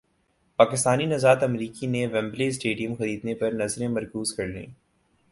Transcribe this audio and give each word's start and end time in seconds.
پاکستانی 0.59 1.05
نژاد 1.05 1.43
امریکی 1.43 1.87
نے 1.87 2.05
ویمبلے 2.05 2.47
اسٹیڈیم 2.47 2.93
خریدنے 2.95 3.35
پر 3.35 3.51
نظریں 3.51 3.87
مرکوز 3.87 4.33
کر 4.35 4.47
لیں 4.47 4.65